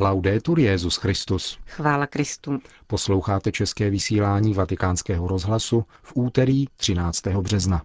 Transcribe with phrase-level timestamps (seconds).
[0.00, 1.58] Laudetur Jezus Christus.
[1.66, 2.58] Chvála Kristu.
[2.86, 7.26] Posloucháte české vysílání Vatikánského rozhlasu v úterý 13.
[7.26, 7.82] března.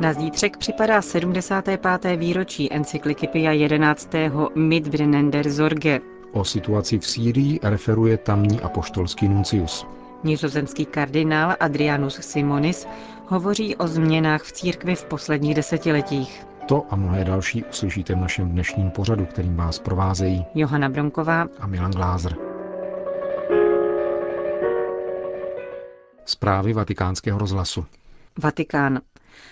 [0.00, 2.16] Na zítřek připadá 75.
[2.16, 4.10] výročí encykliky Pia 11.
[4.54, 6.00] Mitbrennender Sorge.
[6.32, 9.86] O situaci v Sýrii referuje tamní apoštolský nuncius.
[10.24, 12.86] Nizozemský kardinál Adrianus Simonis
[13.28, 16.46] hovoří o změnách v církvi v posledních desetiletích.
[16.68, 21.66] To a mnohé další uslyšíte v našem dnešním pořadu, kterým vás provázejí Johana Bromková a
[21.66, 22.36] Milan Glázer.
[26.24, 27.86] Zprávy vatikánského rozhlasu.
[28.42, 29.00] Vatikán.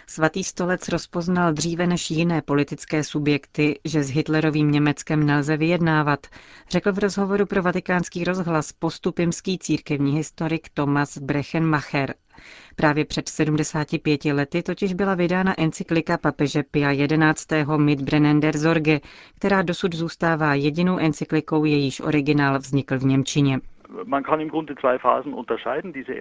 [0.07, 6.27] Svatý stolec rozpoznal dříve než jiné politické subjekty, že s Hitlerovým Německem nelze vyjednávat,
[6.71, 12.15] řekl v rozhovoru pro vatikánský rozhlas postupimský církevní historik Thomas Brechenmacher.
[12.77, 17.65] Právě před 75 lety totiž byla vydána encyklika papeže Pia XI.
[17.77, 19.01] Mitbrennender Sorge,
[19.37, 23.61] která dosud zůstává jedinou encyklikou, jejíž originál vznikl v Němčině.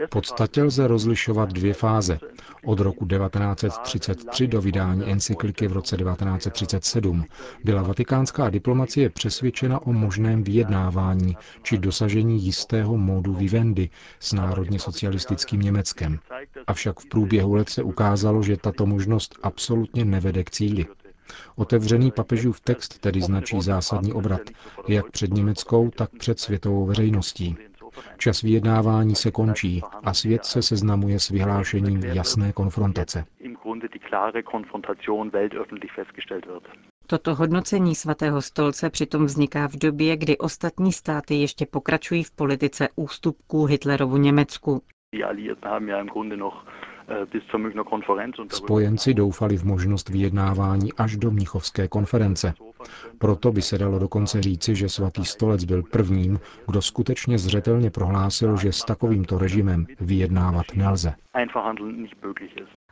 [0.06, 2.20] V podstatě lze rozlišovat dvě fáze.
[2.66, 7.26] Od roku 1933 do vydání encykliky v roce 1937
[7.64, 15.62] byla vatikánská diplomacie přesvědčena o možném vyjednávání či dosažení jistého módu vivendi s národně socialistickým
[15.62, 16.20] Německem.
[16.68, 20.86] Avšak v průběhu let se ukázalo, že tato možnost absolutně nevede k cíli.
[21.56, 24.42] Otevřený papežův text tedy značí zásadní obrat,
[24.88, 27.58] jak před německou, tak před světovou veřejností.
[28.18, 33.26] Čas vyjednávání se končí a svět se seznamuje s vyhlášením jasné konfrontace.
[37.08, 42.90] Toto hodnocení svatého stolce přitom vzniká v době, kdy ostatní státy ještě pokračují v politice
[42.96, 44.82] ústupků Hitlerovu Německu.
[48.50, 52.54] Spojenci doufali v možnost vyjednávání až do Mnichovské konference.
[53.18, 58.58] Proto by se dalo dokonce říci, že svatý stolec byl prvním, kdo skutečně zřetelně prohlásil,
[58.58, 61.14] že s takovýmto režimem vyjednávat nelze.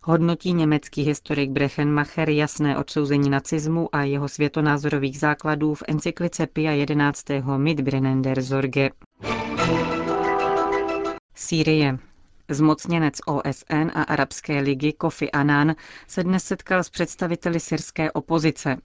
[0.04, 7.26] Hodnotí německý historik Brechenmacher jasné odsouzení nacismu a jeho světonázorových základů v encyklice Pia 11.
[7.58, 8.90] Mitbrennender Sorge.
[11.36, 11.98] Sýrie.
[12.50, 15.76] Zmocněnec OSN a Arabské ligy Kofi Annan
[16.08, 18.78] se dnes setkal s představiteli syrské opozice.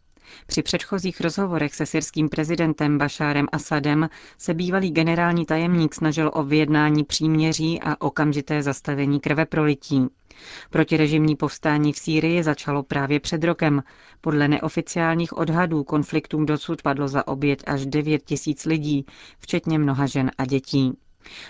[0.46, 4.08] Při předchozích rozhovorech se syrským prezidentem Bašárem Asadem
[4.38, 10.06] se bývalý generální tajemník snažil o vyjednání příměří a okamžité zastavení krve prolití.
[10.70, 13.82] Protirežimní povstání v Sýrii začalo právě před rokem.
[14.20, 19.06] Podle neoficiálních odhadů konfliktům dosud padlo za oběť až 9 tisíc lidí,
[19.38, 20.92] včetně mnoha žen a dětí.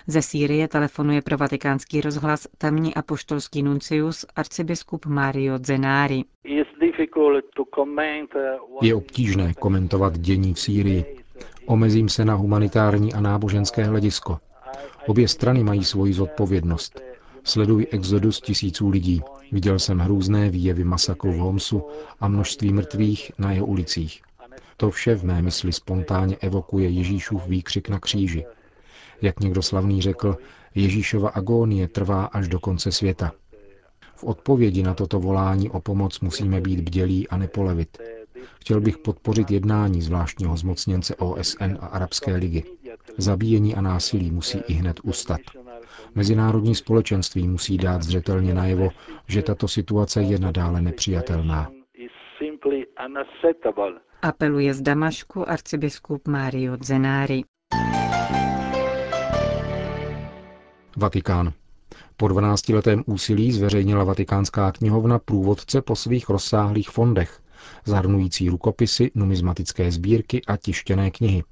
[0.06, 6.24] Ze Sýrie telefonuje pro vatikánský rozhlas tamní apoštolský nuncius arcibiskup Mario Zenari.
[8.82, 11.16] Je obtížné komentovat dění v Sýrii.
[11.66, 14.38] Omezím se na humanitární a náboženské hledisko.
[15.06, 17.00] Obě strany mají svoji zodpovědnost.
[17.44, 19.20] Sleduji exodus tisíců lidí.
[19.52, 21.82] Viděl jsem hrůzné výjevy masakru v Homsu
[22.20, 24.22] a množství mrtvých na jeho ulicích.
[24.76, 28.44] To vše v mé mysli spontánně evokuje Ježíšův výkřik na kříži.
[29.22, 30.36] Jak někdo slavný řekl,
[30.74, 33.32] Ježíšova agónie trvá až do konce světa.
[34.14, 37.98] V odpovědi na toto volání o pomoc musíme být bdělí a nepolevit.
[38.60, 42.62] Chtěl bych podpořit jednání zvláštního zmocněnce OSN a Arabské ligy.
[43.18, 45.40] Zabíjení a násilí musí i hned ustat.
[46.14, 48.88] Mezinárodní společenství musí dát zřetelně najevo,
[49.28, 51.70] že tato situace je nadále nepřijatelná.
[54.22, 57.42] Apeluje z Damašku arcibiskup Mario Zenari.
[60.98, 61.52] Vatikán.
[62.16, 67.40] Po 12-letém úsilí zveřejnila Vatikánská knihovna průvodce po svých rozsáhlých fondech,
[67.84, 71.44] zahrnující rukopisy, numizmatické sbírky a tištěné knihy.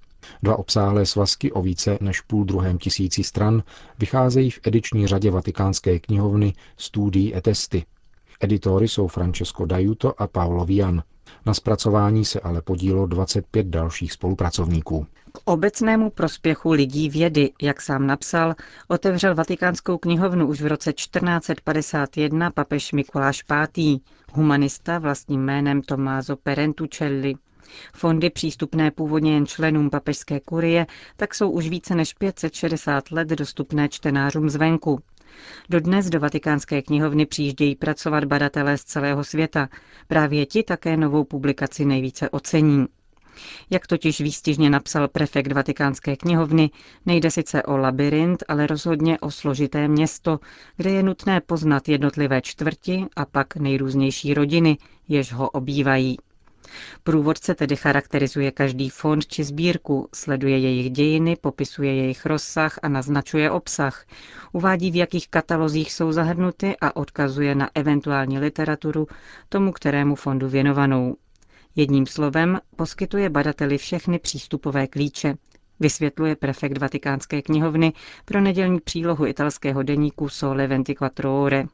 [0.43, 3.62] Dva obsáhlé svazky o více než půl druhém tisíci stran
[3.99, 7.84] vycházejí v ediční řadě Vatikánské knihovny Studii et Testy.
[8.41, 11.03] Editory jsou Francesco Dajuto a Paolo Vian.
[11.47, 15.06] Na zpracování se ale podílo 25 dalších spolupracovníků.
[15.32, 18.55] K obecnému prospěchu lidí vědy, jak sám napsal,
[18.88, 23.99] otevřel Vatikánskou knihovnu už v roce 1451 papež Mikuláš V.,
[24.32, 27.35] humanista vlastním jménem Tommaso Perentucelli.
[27.94, 30.87] Fondy přístupné původně jen členům papežské kurie,
[31.17, 35.00] tak jsou už více než 560 let dostupné čtenářům zvenku.
[35.71, 39.69] Dodnes do Vatikánské knihovny přijíždějí pracovat badatelé z celého světa.
[40.09, 42.87] Právě ti také novou publikaci nejvíce ocení.
[43.71, 46.71] Jak totiž výstižně napsal prefekt Vatikánské knihovny,
[47.07, 50.41] nejde sice o labirint, ale rozhodně o složité město,
[50.77, 54.79] kde je nutné poznat jednotlivé čtvrti a pak nejrůznější rodiny,
[55.09, 56.17] jež ho obývají.
[57.03, 63.50] Průvodce tedy charakterizuje každý fond či sbírku, sleduje jejich dějiny, popisuje jejich rozsah a naznačuje
[63.50, 64.06] obsah,
[64.53, 69.06] uvádí v jakých katalozích jsou zahrnuty a odkazuje na eventuální literaturu
[69.49, 71.17] tomu kterému fondu věnovanou.
[71.76, 75.35] Jedním slovem poskytuje badateli všechny přístupové klíče,
[75.81, 77.93] vysvětluje prefekt Vatikánské knihovny
[78.25, 81.65] pro nedělní přílohu italského deníku Sole 24 Ore.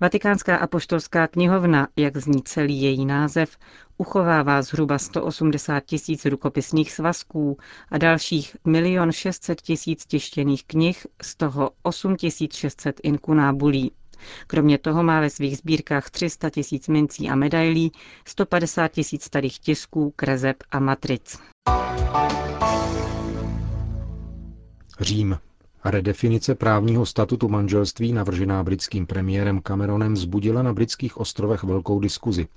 [0.00, 3.56] Vatikánská apoštolská knihovna, jak zní celý její název,
[3.96, 7.58] uchovává zhruba 180 tisíc rukopisných svazků
[7.90, 12.16] a dalších 1 600 tisíc tištěných knih, z toho 8
[12.52, 13.92] 600 inkunábulí.
[14.46, 17.92] Kromě toho má ve svých sbírkách 300 tisíc mincí a medailí,
[18.24, 21.38] 150 tisíc starých tisků, krezeb a matric.
[25.00, 25.38] Řím.
[25.90, 32.48] Redefinice právního statutu manželství navržená britským premiérem Cameronem vzbudila na britských ostrovech velkou diskuzi.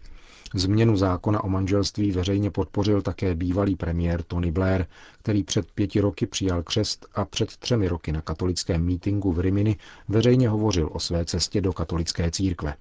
[0.56, 4.86] Změnu zákona o manželství veřejně podpořil také bývalý premiér Tony Blair,
[5.20, 9.78] který před pěti roky přijal křest a před třemi roky na katolickém mítingu v Rimini
[10.08, 12.76] veřejně hovořil o své cestě do katolické církve.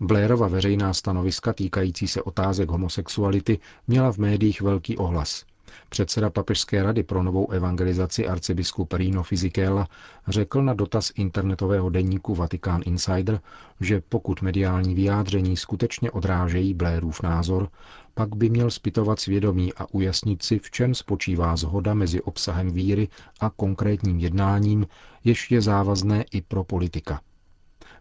[0.00, 3.58] Blairova veřejná stanoviska týkající se otázek homosexuality
[3.88, 5.44] měla v médiích velký ohlas.
[5.88, 9.88] Předseda Papežské rady pro novou evangelizaci arcibiskup Rino Fisichella
[10.28, 13.40] řekl na dotaz internetového deníku Vatikán Insider,
[13.80, 17.68] že pokud mediální vyjádření skutečně odrážejí Blairův názor,
[18.14, 23.08] pak by měl zpytovat svědomí a ujasnit si, v čem spočívá zhoda mezi obsahem víry
[23.40, 24.86] a konkrétním jednáním,
[25.24, 27.20] jež je závazné i pro politika.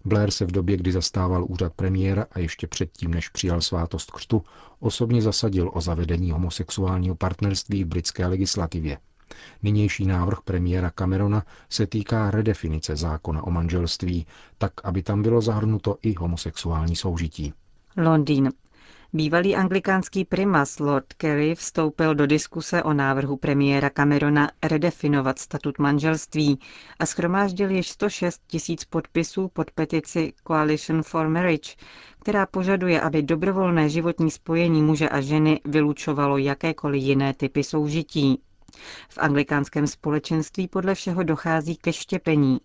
[0.06, 4.44] Blair se v době, kdy zastával úřad premiéra a ještě předtím, než přijal svátost křtu,
[4.80, 8.98] osobně zasadil o zavedení homosexuálního partnerství v britské legislativě.
[9.64, 14.26] Nynější návrh premiéra Camerona se týká redefinice zákona o manželství,
[14.58, 17.54] tak aby tam bylo zahrnuto i homosexuální soužití.
[17.98, 18.50] Londýn.
[19.16, 26.60] Bývalý anglikánský primas Lord Kerry vstoupil do diskuse o návrhu premiéra Camerona redefinovat statut manželství
[27.00, 31.76] a schromáždil již 106 tisíc podpisů pod petici Coalition for Marriage,
[32.20, 38.42] která požaduje, aby dobrovolné životní spojení muže a ženy vylučovalo jakékoliv jiné typy soužití.
[39.10, 42.60] V anglikánském společenství podle všeho dochází ke štěpení.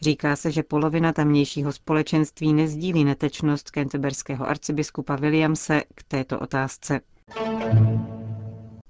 [0.00, 7.00] Říká se, že polovina tamnějšího společenství nezdílí netečnost kenteberského arcibiskupa Williamse k této otázce.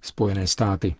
[0.00, 0.94] Spojené státy.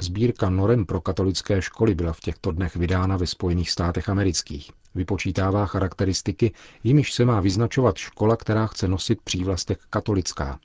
[0.00, 4.70] Sbírka norem pro katolické školy byla v těchto dnech vydána ve Spojených státech amerických.
[4.94, 6.52] Vypočítává charakteristiky,
[6.84, 10.58] jimiž se má vyznačovat škola, která chce nosit přívlastek katolická.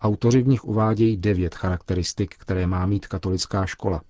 [0.00, 4.00] Autoři v nich uvádějí devět charakteristik, které má mít katolická škola.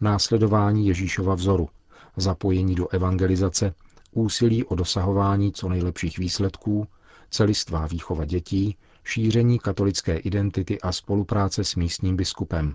[0.00, 1.68] Následování Ježíšova vzoru,
[2.16, 3.74] zapojení do evangelizace,
[4.12, 6.86] úsilí o dosahování co nejlepších výsledků,
[7.30, 12.74] celistvá výchova dětí, šíření katolické identity a spolupráce s místním biskupem.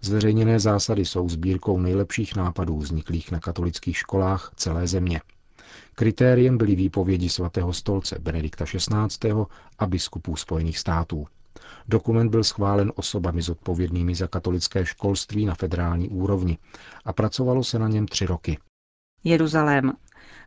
[0.00, 5.20] Zveřejněné zásady jsou sbírkou nejlepších nápadů vzniklých na katolických školách celé země.
[5.94, 9.32] Kritériem byly výpovědi svatého stolce Benedikta XVI.
[9.78, 11.26] a biskupů Spojených států.
[11.88, 16.58] Dokument byl schválen osobami zodpovědnými za katolické školství na federální úrovni
[17.04, 18.58] a pracovalo se na něm tři roky.
[19.24, 19.92] Jeruzalém.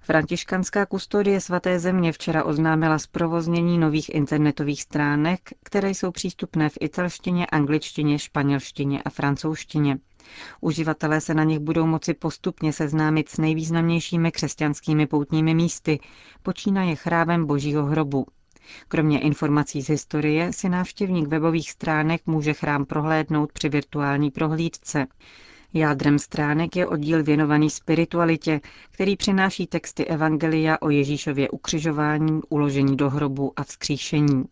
[0.01, 7.45] Františkanská kustodie svaté země včera oznámila zprovoznění nových internetových stránek, které jsou přístupné v italštině,
[7.45, 9.97] angličtině, španělštině a francouzštině.
[10.61, 15.99] Uživatelé se na nich budou moci postupně seznámit s nejvýznamnějšími křesťanskými poutními místy,
[16.43, 18.25] počínaje chrámem Božího hrobu.
[18.87, 25.07] Kromě informací z historie si návštěvník webových stránek může chrám prohlédnout při virtuální prohlídce.
[25.73, 33.09] Jádrem stránek je oddíl věnovaný spiritualitě, který přináší texty Evangelia o Ježíšově ukřižování, uložení do
[33.09, 34.43] hrobu a vzkříšení.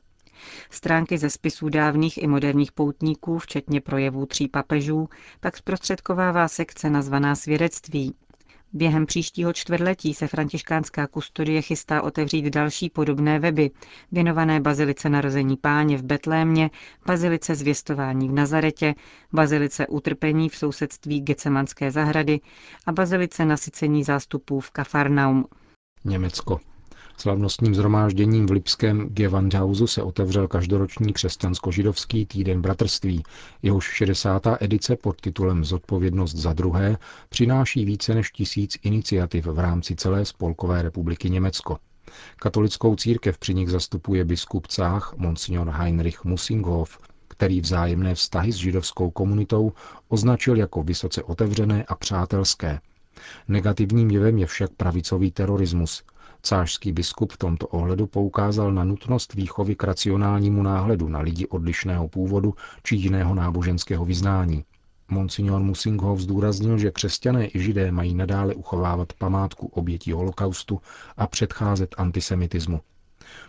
[0.70, 7.36] Stránky ze spisů dávných i moderních poutníků, včetně projevů tří papežů, pak zprostředkovává sekce nazvaná
[7.36, 8.14] svědectví.
[8.74, 13.72] Během příštího čtvrtletí se františkánská kustodie chystá otevřít další podobné weby,
[14.12, 16.70] věnované bazilice narození páně v Betlémě,
[17.06, 18.96] bazilice zvěstování v Nazaretě,
[19.34, 22.40] bazilice utrpení v sousedství Gecemanské zahrady
[22.86, 25.46] a bazilice nasycení zástupů v Kafarnaum.
[26.06, 26.60] Německo.
[27.18, 33.24] Slavnostním zhromážděním v Lipském Gewandhausu se otevřel každoroční křesťansko-židovský týden bratrství.
[33.62, 34.48] Jehož 60.
[34.60, 36.98] edice pod titulem Zodpovědnost za druhé
[37.30, 41.78] přináší více než tisíc iniciativ v rámci celé Spolkové republiky Německo.
[42.36, 49.12] Katolickou církev při nich zastupuje biskup Cách, monsignor Heinrich Musinghoff, který vzájemné vztahy s židovskou
[49.12, 49.74] komunitou
[50.08, 52.80] označil jako vysoce otevřené a přátelské.
[53.48, 56.04] Negativním jevem je však pravicový terorismus.
[56.44, 62.08] Cářský biskup v tomto ohledu poukázal na nutnost výchovy k racionálnímu náhledu na lidi odlišného
[62.08, 64.66] původu či jiného náboženského vyznání.
[65.10, 70.82] Monsignor Musingho zdůraznil, že křesťané i židé mají nadále uchovávat památku obětí holokaustu
[71.18, 72.82] a předcházet antisemitismu.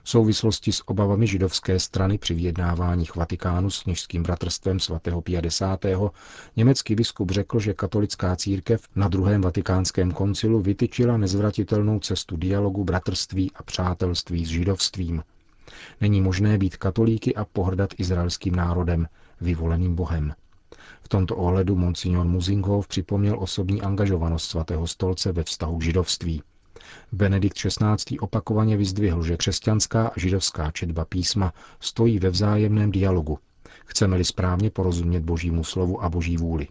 [0.02, 5.84] V souvislosti s obavami židovské strany při vyjednáváních Vatikánu s kněžským bratrstvem svatého 50.
[6.56, 13.50] německý biskup řekl, že katolická církev na druhém vatikánském koncilu vytyčila nezvratitelnou cestu dialogu, bratrství
[13.54, 15.22] a přátelství s židovstvím.
[16.00, 19.08] Není možné být katolíky a pohrdat izraelským národem,
[19.40, 20.34] vyvoleným Bohem.
[21.02, 26.42] V tomto ohledu monsignor Muzingov připomněl osobní angažovanost svatého stolce ve vztahu k židovství.
[27.12, 28.18] Benedikt XVI.
[28.18, 33.38] opakovaně vyzdvihl, že křesťanská a židovská četba písma stojí ve vzájemném dialogu.
[33.84, 36.68] Chceme-li správně porozumět božímu slovu a boží vůli.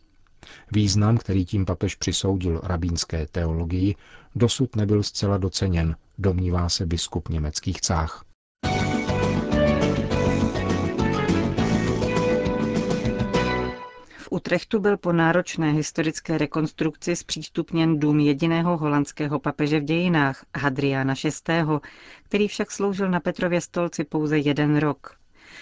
[0.71, 3.95] Význam, který tím papež přisoudil rabínské teologii,
[4.35, 7.81] dosud nebyl zcela doceněn, domnívá se biskup německých
[14.41, 21.63] Utrechtu byl po náročné historické rekonstrukci zpřístupněn dům jediného holandského papeže v dějinách, Hadriana VI.,
[22.23, 25.15] který však sloužil na Petrově stolci pouze jeden rok.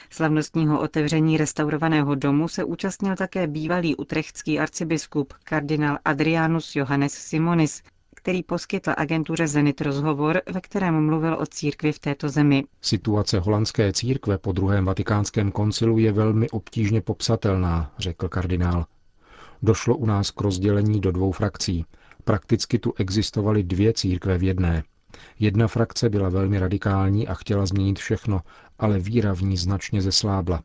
[0.09, 7.83] Slavnostního otevření restaurovaného domu se účastnil také bývalý utrechtský arcibiskup kardinál Adrianus Johannes Simonis,
[8.21, 12.63] který poskytl agentuře Zenit rozhovor, ve kterém mluvil o církvi v této zemi.
[12.81, 18.85] Situace holandské církve po druhém vatikánském koncilu je velmi obtížně popsatelná, řekl kardinál.
[19.61, 21.85] Došlo u nás k rozdělení do dvou frakcí.
[22.23, 24.83] Prakticky tu existovaly dvě církve v jedné.
[25.39, 28.41] Jedna frakce byla velmi radikální a chtěla změnit všechno,
[28.79, 30.61] ale víra v ní značně zeslábla.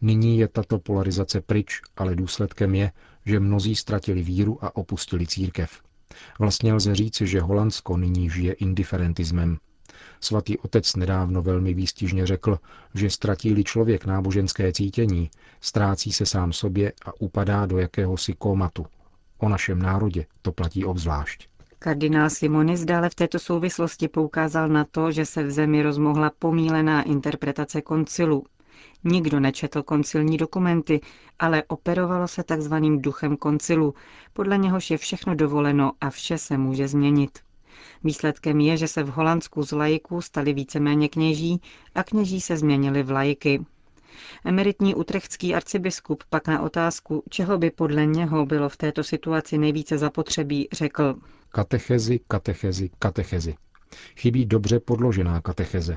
[0.00, 2.92] Nyní je tato polarizace pryč, ale důsledkem je,
[3.26, 5.87] že mnozí ztratili víru a opustili církev.
[6.38, 9.58] Vlastně lze říci, že Holandsko nyní žije indiferentismem.
[10.20, 12.58] Svatý otec nedávno velmi výstižně řekl,
[12.94, 18.86] že ztratí-li člověk náboženské cítění, ztrácí se sám sobě a upadá do jakéhosi komatu.
[19.38, 21.48] O našem národě to platí obzvlášť.
[21.78, 27.02] Kardinál Simonis dále v této souvislosti poukázal na to, že se v zemi rozmohla pomílená
[27.02, 28.44] interpretace koncilu.
[29.04, 31.00] Nikdo nečetl koncilní dokumenty,
[31.38, 33.94] ale operovalo se takzvaným duchem koncilu,
[34.32, 37.38] podle něhož je všechno dovoleno a vše se může změnit.
[38.04, 41.60] Výsledkem je, že se v Holandsku z lajků stali víceméně kněží
[41.94, 43.64] a kněží se změnili v lajky.
[44.44, 49.98] Emeritní utrechtský arcibiskup pak na otázku, čeho by podle něho bylo v této situaci nejvíce
[49.98, 51.14] zapotřebí, řekl.
[51.48, 53.54] Katechezi, katechezi, katechezi.
[54.16, 55.96] Chybí dobře podložená katecheze.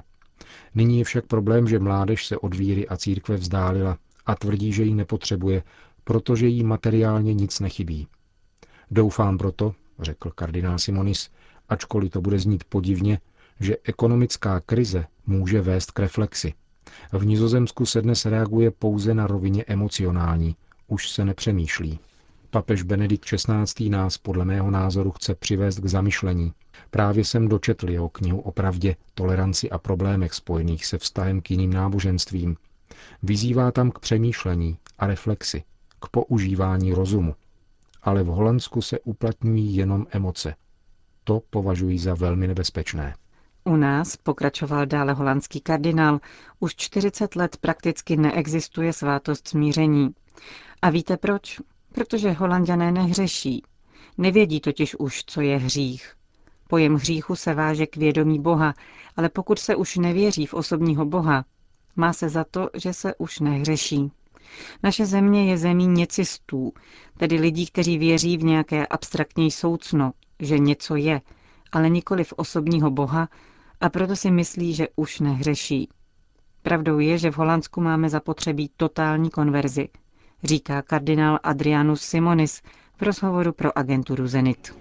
[0.76, 4.84] Nyní je však problém, že mládež se od víry a církve vzdálila a tvrdí, že
[4.84, 5.64] ji nepotřebuje,
[6.04, 8.08] protože jí materiálně nic nechybí.
[8.92, 11.30] Doufám proto, řekl kardinál Simonis,
[11.70, 13.20] ačkoliv to bude znít podivně,
[13.60, 16.54] že ekonomická krize může vést k reflexi.
[17.12, 20.56] V Nizozemsku se dnes reaguje pouze na rovině emocionální,
[20.88, 22.00] už se nepřemýšlí.
[22.52, 23.90] Papež Benedikt XVI.
[23.90, 26.54] nás podle mého názoru chce přivést k zamyšlení.
[26.90, 31.74] Právě jsem dočetl jeho knihu o pravdě, toleranci a problémech spojených se vztahem k jiným
[31.74, 32.58] náboženstvím.
[33.24, 35.64] Vyzývá tam k přemýšlení a reflexi,
[36.00, 37.36] k používání rozumu.
[38.04, 40.56] Ale v Holandsku se uplatňují jenom emoce.
[41.24, 43.16] To považuji za velmi nebezpečné.
[43.64, 46.20] U nás, pokračoval dále holandský kardinál,
[46.60, 50.10] už 40 let prakticky neexistuje svátost smíření.
[50.82, 51.60] A víte proč?
[51.94, 53.64] Protože holanděné nehřeší.
[54.18, 56.14] Nevědí totiž už, co je hřích.
[56.68, 58.74] Pojem hříchu se váže k vědomí Boha,
[59.18, 61.46] ale pokud se už nevěří v osobního Boha,
[61.96, 64.12] má se za to, že se už nehřeší.
[64.84, 66.74] Naše země je zemí něcistů,
[67.18, 71.22] tedy lidí, kteří věří v nějaké abstraktní soucno, že něco je,
[71.72, 73.30] ale nikoli v osobního Boha
[73.82, 75.90] a proto si myslí, že už nehřeší.
[76.62, 79.90] Pravdou je, že v Holandsku máme zapotřebí totální konverzi,
[80.44, 82.62] říká kardinál Adrianus Simonis
[82.98, 84.76] v rozhovoru pro agenturu Zenit.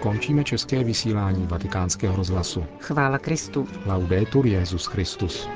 [0.00, 2.64] Končíme české vysílání vatikánského rozhlasu.
[2.80, 3.68] Chvála Kristu.
[3.86, 5.48] Laudetur Jezus Christus.